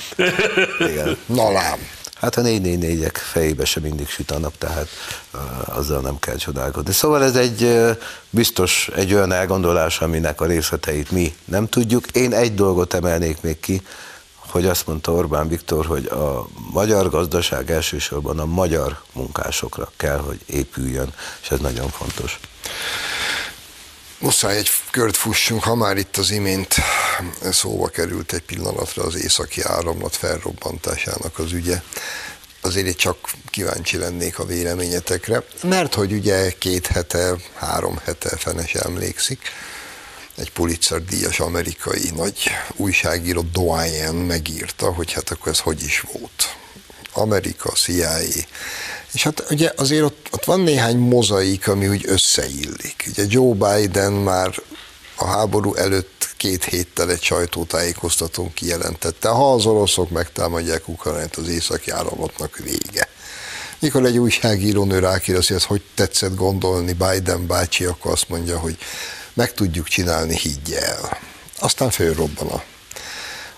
[0.80, 1.18] Igen.
[1.26, 1.80] Nalám.
[2.24, 4.88] Hát a 444-ek fejébe sem mindig süt a nap, tehát
[5.34, 6.94] uh, azzal nem kell csodálkozni.
[6.94, 7.98] Szóval ez egy uh,
[8.30, 12.06] biztos egy olyan elgondolás, aminek a részleteit mi nem tudjuk.
[12.12, 13.82] Én egy dolgot emelnék még ki,
[14.54, 20.40] hogy azt mondta Orbán Viktor, hogy a magyar gazdaság elsősorban a magyar munkásokra kell, hogy
[20.46, 22.40] épüljön, és ez nagyon fontos.
[24.20, 26.76] Muszáj egy kört fussunk, ha már itt az imént
[27.52, 31.82] szóba került egy pillanatra az északi áramlat felrobbantásának az ügye.
[32.62, 33.18] Azért én csak
[33.50, 39.40] kíváncsi lennék a véleményetekre, mert hogy ugye két hete, három hete fenes emlékszik,
[40.36, 46.56] egy Pulitzer díjas amerikai nagy újságíró Doyen megírta, hogy hát akkor ez hogy is volt.
[47.14, 48.20] Amerika, CIA.
[49.12, 53.06] És hát ugye azért ott, ott van néhány mozaik, ami úgy összeillik.
[53.08, 54.62] Ugye Joe Biden már
[55.16, 61.92] a háború előtt két héttel egy sajtótájékoztatón kijelentette, ha az oroszok megtámadják Ukrajnát, az északi
[61.92, 63.08] áramlatnak vége.
[63.80, 68.78] Mikor egy újságírónő rákérdezi, hogy hogy tetszett gondolni Biden bácsi, akkor azt mondja, hogy
[69.34, 71.18] meg tudjuk csinálni, higgy el.
[71.60, 72.64] Aztán fölrobban a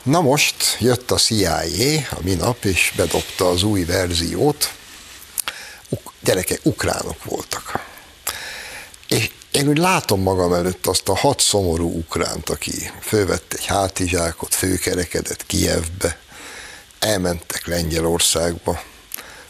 [0.06, 1.62] Na most jött a CIA
[2.10, 4.74] a minap, és bedobta az új verziót.
[5.90, 7.80] Uk- gyerekek, ukránok voltak.
[9.08, 14.56] És én úgy látom magam előtt azt a hat szomorú ukránt, aki fölvett egy hátizsákot,
[14.56, 16.20] főkerekedett Kijevbe,
[17.00, 18.82] elmentek Lengyelországba,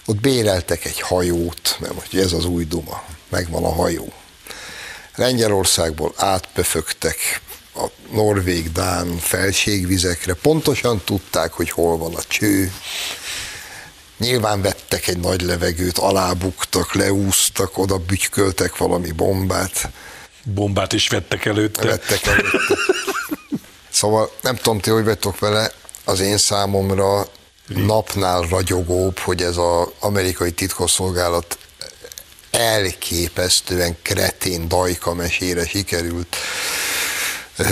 [0.06, 4.14] ott béreltek egy hajót, mert hogy ez az új duma, megvan a hajó.
[5.16, 7.42] Lengyelországból átpöfögtek
[7.76, 12.72] a norvég-dán felségvizekre, pontosan tudták, hogy hol van a cső,
[14.18, 19.90] Nyilván vettek egy nagy levegőt, alábuktak, leúztak, oda bütyköltek valami bombát.
[20.44, 21.86] Bombát is vettek előtte.
[21.86, 22.76] Vettek előtte.
[23.90, 25.72] Szóval nem tudom, ti hogy vettek vele,
[26.04, 27.28] az én számomra
[27.68, 31.58] napnál ragyogóbb, hogy ez az amerikai titkosszolgálat
[32.58, 36.36] elképesztően kretén dajka mesére sikerült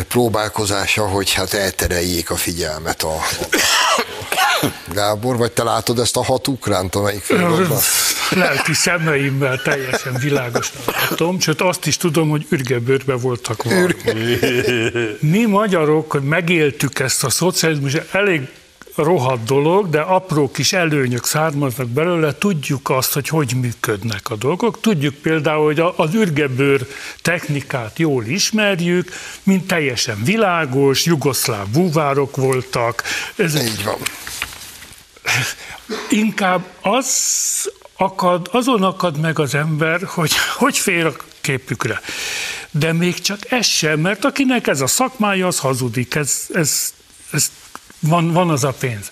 [0.08, 3.16] próbálkozása, hogy hát eltereljék a figyelmet a,
[4.94, 7.68] Gábor, vagy te látod ezt a hat ukránt, amelyik filmben?
[8.30, 13.94] Lelki szemeimmel teljesen világosan látom, sőt azt is tudom, hogy ürgebőrbe voltak valami.
[15.20, 18.42] Mi magyarok, hogy megéltük ezt a szocializmus, elég
[18.96, 24.82] rohadt dolog, de apró kis előnyök származnak belőle, tudjuk azt, hogy hogy működnek a dolgok.
[24.82, 26.88] Tudjuk például, hogy az ürgebőr
[27.22, 29.12] technikát jól ismerjük,
[29.44, 33.04] mint teljesen világos, jugoszláv búvárok voltak.
[33.36, 33.98] Ez Így van.
[36.10, 42.02] Inkább az akad, azon akad meg az ember, hogy hogy fér a képükre.
[42.72, 46.16] De még csak ez sem, mert akinek ez a szakmája, az hazudik.
[46.16, 46.94] Ez, ez,
[47.32, 47.52] ez
[48.04, 49.12] van, van az a pénz.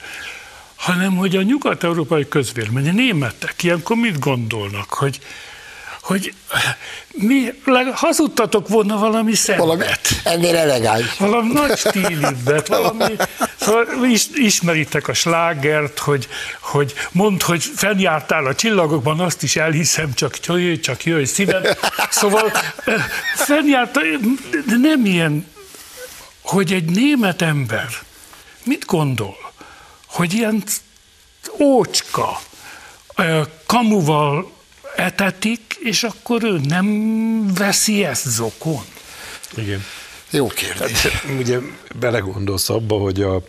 [0.76, 5.20] Hanem, hogy a nyugat-európai közvélemény, a németek ilyenkor mit gondolnak, hogy,
[6.02, 6.34] hogy
[7.12, 7.54] mi
[7.94, 9.60] hazudtatok volna valami szebbet.
[9.60, 9.84] Valami
[10.24, 11.18] ennél elegáns.
[11.18, 13.16] Valami nagy stílűbbet, valami,
[13.60, 16.28] szóval is, ismeritek a slágert, hogy,
[16.60, 21.64] hogy mondd, hogy fennjártál a csillagokban, azt is elhiszem, csak jöjj, csak jöjj szívem.
[22.10, 22.52] Szóval
[23.36, 24.04] fennjártál,
[24.68, 25.48] de nem ilyen,
[26.42, 27.90] hogy egy német ember,
[28.64, 29.52] Mit gondol?
[30.06, 30.64] Hogy ilyen
[31.60, 32.42] ócska
[33.66, 34.52] kamuval
[34.96, 38.86] etetik, és akkor ő nem veszi ezt zokon?
[39.56, 39.86] Igen.
[40.30, 41.02] Jó kérdés.
[41.02, 41.60] Hát, ugye
[41.96, 43.44] belegondolsz abba, hogy a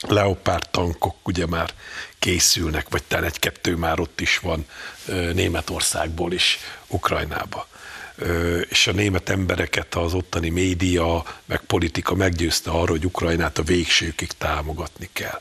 [0.00, 1.74] Leopard tankok ugye már
[2.18, 4.66] készülnek, vagy talán egy-kettő már ott is van
[5.32, 7.66] Németországból is Ukrajnába
[8.68, 14.32] és a német embereket az ottani média, meg politika meggyőzte arra, hogy Ukrajnát a végsőkig
[14.38, 15.40] támogatni kell.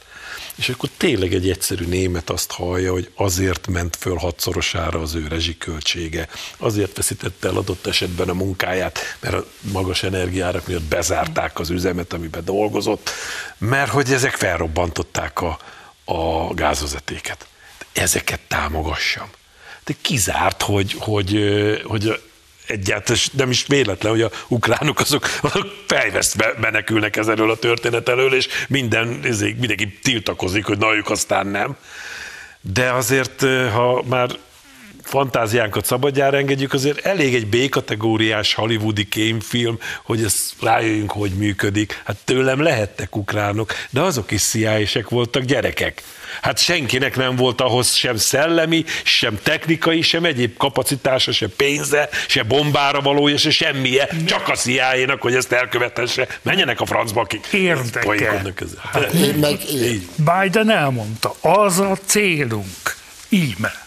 [0.56, 5.28] és akkor tényleg egy egyszerű német azt hallja, hogy azért ment föl hatszorosára az ő
[5.28, 11.70] rezsiköltsége, azért veszítette el adott esetben a munkáját, mert a magas energiárak miatt bezárták az
[11.70, 13.10] üzemet, amiben dolgozott,
[13.58, 15.60] mert hogy ezek felrobbantották a,
[16.06, 17.48] a gázvezetéket.
[17.94, 19.30] Ezeket támogassam.
[19.86, 21.40] De kizárt, hogy, hogy,
[21.84, 22.22] hogy
[22.68, 28.34] egyáltalán nem is véletlen, hogy a ukránok azok, azok fejvesztve menekülnek ezerről a történet elől,
[28.34, 31.76] és minden, ezért mindenki tiltakozik, hogy na ők aztán nem.
[32.62, 33.42] De azért,
[33.74, 34.30] ha már
[35.06, 42.02] fantáziánkat szabadjára engedjük, azért elég egy B-kategóriás hollywoodi kémfilm, hogy ezt rájöjjünk, hogy működik.
[42.06, 46.04] Hát tőlem lehettek ukránok, de azok is CIA-sek voltak gyerekek.
[46.42, 52.44] Hát senkinek nem volt ahhoz sem szellemi, sem technikai, sem egyéb kapacitása, se pénze, se
[52.44, 56.28] bombára valója, se semmije, csak a CIA-nak, hogy ezt elkövetesse.
[56.42, 58.42] Menjenek a francba, akik Érdeke.
[58.92, 60.08] Hát én meg én.
[60.16, 62.96] Biden elmondta, az a célunk.
[63.30, 63.85] Íme.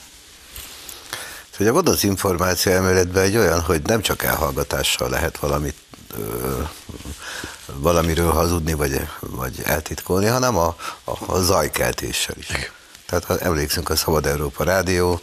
[1.59, 5.77] Ugye van az információ elméletben egy olyan, hogy nem csak elhallgatással lehet valamit
[6.19, 6.61] ö,
[7.75, 12.73] valamiről hazudni, vagy, vagy eltitkolni, hanem a, a, a zajkeltéssel is.
[13.07, 15.21] Tehát ha emlékszünk a Szabad Európa Rádió,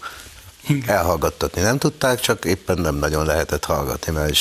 [0.85, 4.35] elhallgattatni nem tudták, csak éppen nem nagyon lehetett hallgatni, mert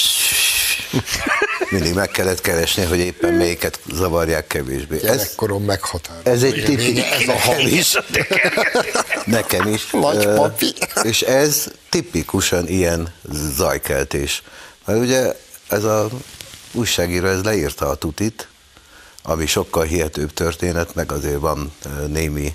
[1.71, 4.99] mindig meg kellett keresni, hogy éppen melyiket zavarják kevésbé.
[4.99, 6.31] Gyerekkorom meghatározó.
[6.31, 7.99] Ez egy tipik, ez a nekem is.
[9.25, 9.91] nekem is.
[9.91, 10.75] Nagy papi.
[11.03, 13.15] És ez tipikusan ilyen
[13.57, 14.43] zajkeltés.
[14.85, 15.37] Mert ugye
[15.69, 16.09] ez a
[16.73, 18.49] újságíró ez leírta a tutit,
[19.23, 21.73] ami sokkal hihetőbb történet, meg azért van
[22.07, 22.55] némi,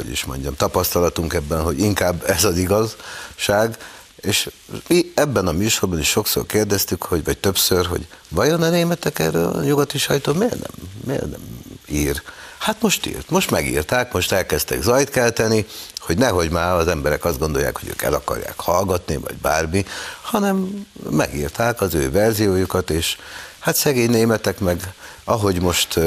[0.00, 3.76] hogy is mondjam, tapasztalatunk ebben, hogy inkább ez az igazság,
[4.16, 4.50] és
[4.88, 9.46] mi ebben a műsorban is sokszor kérdeztük, hogy, vagy többször, hogy vajon a németek erről
[9.46, 11.40] a nyugati sajtó miért nem, miért nem
[11.88, 12.22] ír?
[12.58, 15.66] Hát most írt, most megírták, most elkezdtek zajt kelteni,
[15.98, 19.84] hogy nehogy már az emberek azt gondolják, hogy ők el akarják hallgatni, vagy bármi,
[20.22, 23.16] hanem megírták az ő verziójukat, és
[23.58, 24.94] hát szegény németek meg,
[25.24, 25.98] ahogy most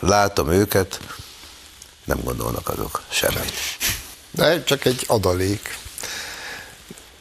[0.00, 1.00] látom őket,
[2.10, 3.52] nem gondolnak azok semmit.
[4.30, 5.78] De csak egy adalék.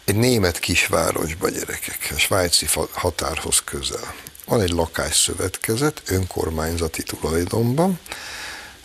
[0.05, 4.13] Egy német kisvárosba gyerekek, a svájci határhoz közel.
[4.45, 7.99] Van egy lakásszövetkezet, önkormányzati tulajdonban,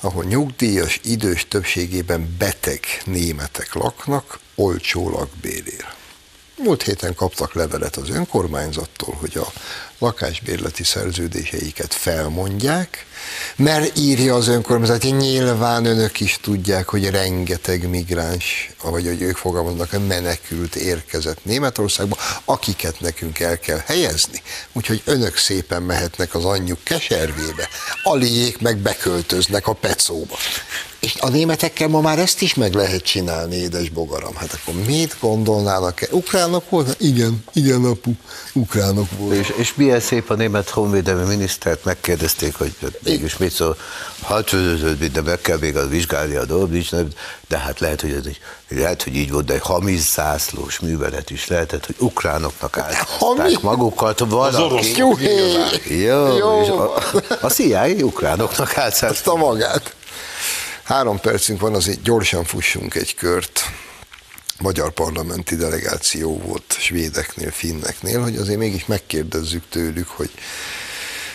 [0.00, 5.86] ahol nyugdíjas, idős többségében beteg németek laknak, olcsó lakbérér.
[6.56, 9.52] Múlt héten kaptak levelet az önkormányzattól, hogy a
[10.04, 13.06] lakásbérleti szerződéseiket felmondják,
[13.56, 19.36] mert írja az önkormányzat, hogy nyilván önök is tudják, hogy rengeteg migráns, vagy hogy ők
[19.36, 24.42] fogalmaznak, menekült érkezett Németországba, akiket nekünk el kell helyezni.
[24.72, 27.68] Úgyhogy önök szépen mehetnek az anyjuk keservébe,
[28.02, 30.36] aliék meg beköltöznek a pecóba.
[31.04, 34.34] És a németekkel ma már ezt is meg lehet csinálni, édes bogaram.
[34.34, 36.02] Hát akkor mit gondolnának?
[36.02, 36.06] -e?
[36.10, 36.96] Ukránok volt?
[37.00, 38.12] Igen, igen, apu,
[38.52, 39.38] ukránok volt.
[39.38, 43.76] És, és milyen szép a német honvédelmi minisztert megkérdezték, hogy mégis mit szól,
[44.26, 44.50] hát
[45.12, 46.94] de meg kell még az vizsgálni a dolgot,
[47.48, 51.30] de hát lehet, hogy ez egy, lehet, hogy így volt, de egy hamis zászlós művelet
[51.30, 54.98] is lehetett, hogy ukránoknak állították magukat valaki.
[56.04, 56.62] Jó, jó.
[56.62, 56.94] És a,
[57.40, 59.02] a CIA ukránoknak állt.
[59.02, 59.94] Azt a magát.
[60.82, 63.62] Három percünk van, azért gyorsan fussunk egy kört.
[64.60, 70.30] Magyar parlamenti delegáció volt svédeknél, finneknél, hogy azért mégis megkérdezzük tőlük, hogy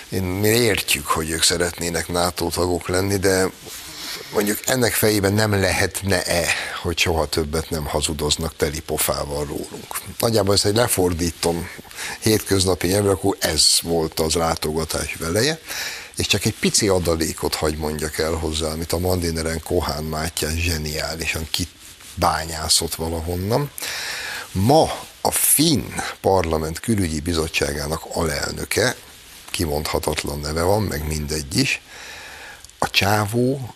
[0.09, 3.51] én, mi értjük, hogy ők szeretnének NATO tagok lenni, de
[4.33, 6.45] mondjuk ennek fejében nem lehetne-e,
[6.81, 10.01] hogy soha többet nem hazudoznak teli pofával rólunk.
[10.19, 11.69] Nagyjából ezt egy lefordítom
[12.19, 15.59] hétköznapi nyelvre, akkor ez volt az látogatás veleje
[16.19, 21.47] és csak egy pici adalékot hagy mondjak el hozzá, amit a Mandineren Kohán Mátyás zseniálisan
[22.19, 23.71] kibányászott valahonnan.
[24.51, 25.83] Ma a Finn
[26.21, 28.95] Parlament Külügyi Bizottságának alelnöke,
[29.49, 31.81] kimondhatatlan neve van, meg mindegy is,
[32.77, 33.73] a csávó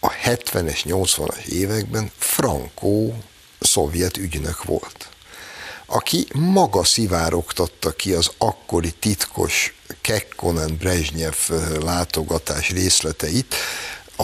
[0.00, 3.22] a 70-es, 80-as években frankó
[3.60, 5.08] szovjet ügynök volt
[5.92, 11.34] aki maga szivárogtatta ki az akkori titkos Kekkonen Brezsnyev
[11.80, 13.54] látogatás részleteit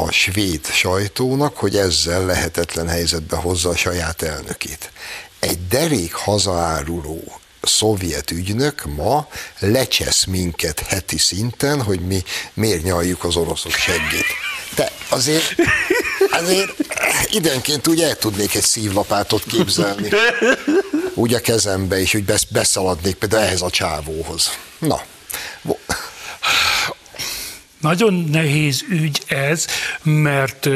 [0.04, 4.90] a svéd sajtónak, hogy ezzel lehetetlen helyzetbe hozza a saját elnökét.
[5.38, 9.28] Egy derék hazaáruló szovjet ügynök ma
[9.58, 12.22] lecsesz minket heti szinten, hogy mi
[12.54, 14.26] miért nyaljuk az oroszok seggét.
[14.74, 15.54] De azért,
[16.30, 16.74] azért
[17.30, 20.08] időnként úgy el tudnék egy szívlapátot képzelni.
[21.14, 24.50] Úgy a kezembe is, hogy beszaladnék például ehhez a csávóhoz.
[24.78, 25.00] Na,
[27.86, 29.66] Nagyon nehéz ügy ez,
[30.02, 30.68] mert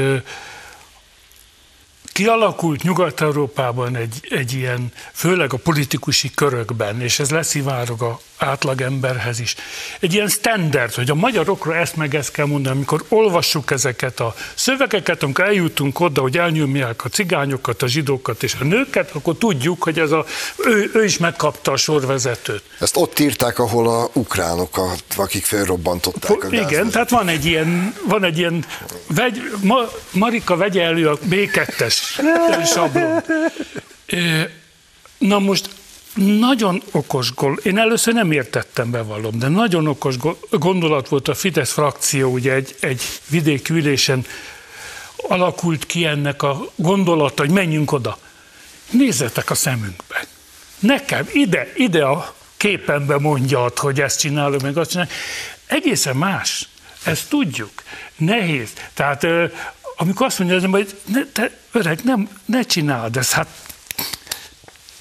[2.13, 9.55] kialakult Nyugat-Európában egy, egy ilyen, főleg a politikusi körökben, és ez leszivárog a átlagemberhez is,
[10.01, 14.35] egy ilyen standard, hogy a magyarokra ezt meg ezt kell mondani, amikor olvassuk ezeket a
[14.55, 19.83] szövegeket, amikor eljutunk oda, hogy elnyomják a cigányokat, a zsidókat és a nőket, akkor tudjuk,
[19.83, 20.25] hogy ez a,
[20.57, 22.63] ő, ő is megkapta a sorvezetőt.
[22.81, 28.25] Ezt ott írták, ahol a ukránokat, akik felrobbantották a Igen, tehát van egy ilyen, van
[28.25, 28.65] egy ilyen
[29.07, 31.97] vegy, ma, Marika vegye elő a B2-es
[32.75, 33.23] sablon.
[35.19, 35.71] Na most
[36.15, 40.15] nagyon okos gól, én először nem értettem, bevallom, de nagyon okos
[40.51, 44.27] gondolat volt a Fidesz frakció, ugye egy, egy vidéki ülésen
[45.17, 48.19] alakult ki ennek a gondolata, hogy menjünk oda.
[48.91, 50.27] Nézzetek a szemünkbe.
[50.79, 55.13] Nekem ide, ide a képembe mondjad, hogy ezt csinálom, meg azt csinálom.
[55.67, 56.69] Egészen más.
[57.05, 57.83] Ezt tudjuk.
[58.17, 58.69] Nehéz.
[58.95, 59.27] Tehát
[59.97, 60.97] amikor azt mondja, hogy
[61.33, 63.49] te öreg, nem, ne csináld ezt, hát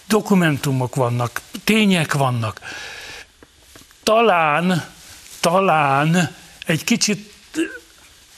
[0.09, 2.59] dokumentumok vannak, tények vannak.
[4.03, 4.85] Talán,
[5.39, 6.35] talán
[6.65, 7.33] egy kicsit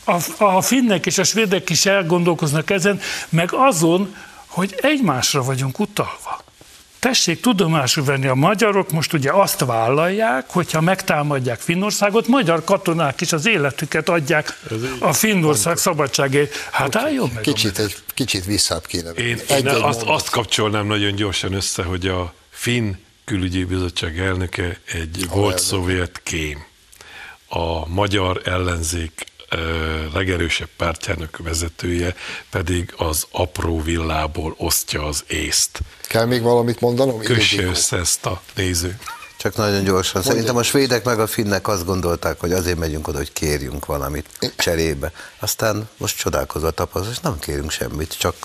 [0.06, 3.00] a, a finnek és a svédek is elgondolkoznak ezen,
[3.30, 4.16] meg azon,
[4.48, 6.21] hogy egymásra vagyunk utalva.
[7.02, 13.34] Tessék tudomásul venni a magyarok, most ugye azt vállalják, hogyha megtámadják Finnországot, magyar katonák is
[13.34, 14.60] az életüket adják
[15.00, 16.56] a Finnország szabadságért.
[16.72, 17.44] Hát álljon meg.
[17.44, 19.10] Kicsit, egy, kicsit visszább kéne.
[19.10, 22.94] Én, egy, én egy azt, azt kapcsolnám nagyon gyorsan össze, hogy a Finn
[23.26, 25.58] külügyi bizottság elnöke egy a volt elnök.
[25.58, 26.66] szovjet kém.
[27.48, 29.26] A magyar ellenzék
[30.14, 32.16] legerősebb pártjának vezetője
[32.50, 35.80] pedig az apró villából osztja az észt.
[36.08, 37.20] Kell még valamit mondanom?
[37.20, 39.00] Kösse össze ezt a néző.
[39.38, 40.14] Csak nagyon gyorsan.
[40.14, 40.32] Mondja.
[40.32, 44.26] Szerintem a svédek meg a finnek azt gondolták, hogy azért megyünk oda, hogy kérjünk valamit
[44.58, 45.12] cserébe.
[45.40, 48.36] Aztán most csodálkozva tapasztalsz, hogy nem kérünk semmit, csak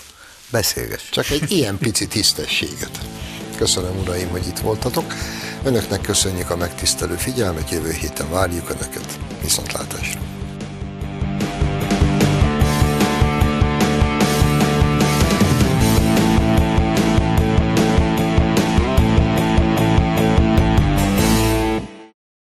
[0.49, 1.09] beszélgess.
[1.09, 2.99] Csak egy ilyen pici tisztességet.
[3.57, 5.13] Köszönöm, uraim, hogy itt voltatok.
[5.63, 9.19] Önöknek köszönjük a megtisztelő figyelmet, jövő héten várjuk Önöket.
[9.41, 10.26] Viszontlátásra!